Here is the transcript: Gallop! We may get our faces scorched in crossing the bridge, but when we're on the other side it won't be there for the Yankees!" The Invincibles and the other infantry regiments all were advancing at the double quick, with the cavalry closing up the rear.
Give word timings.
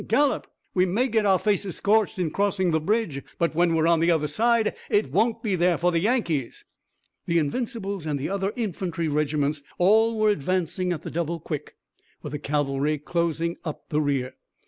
Gallop! 0.07 0.47
We 0.73 0.87
may 0.87 1.07
get 1.09 1.27
our 1.27 1.37
faces 1.37 1.75
scorched 1.75 2.17
in 2.17 2.31
crossing 2.31 2.71
the 2.71 2.79
bridge, 2.79 3.21
but 3.37 3.53
when 3.53 3.75
we're 3.75 3.85
on 3.85 3.99
the 3.99 4.09
other 4.09 4.25
side 4.25 4.75
it 4.89 5.11
won't 5.11 5.43
be 5.43 5.55
there 5.55 5.77
for 5.77 5.91
the 5.91 5.99
Yankees!" 5.99 6.65
The 7.27 7.37
Invincibles 7.37 8.07
and 8.07 8.17
the 8.17 8.27
other 8.27 8.51
infantry 8.55 9.07
regiments 9.07 9.61
all 9.77 10.17
were 10.17 10.31
advancing 10.31 10.91
at 10.91 11.03
the 11.03 11.11
double 11.11 11.39
quick, 11.39 11.75
with 12.23 12.31
the 12.31 12.39
cavalry 12.39 12.97
closing 12.97 13.57
up 13.63 13.89
the 13.89 14.01
rear. 14.01 14.33